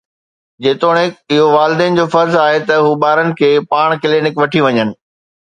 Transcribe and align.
جيتوڻيڪ 0.67 1.35
اهو 1.35 1.43
والدين 1.57 1.99
جو 1.99 2.05
فرض 2.15 2.39
آهي 2.45 2.57
ته 2.71 2.81
هو 2.87 2.97
ٻارن 3.05 3.31
کي 3.43 3.51
پاڻ 3.75 3.95
ڪلينڪ 4.07 4.43
وٺي 4.43 4.67
وڃن. 4.67 4.97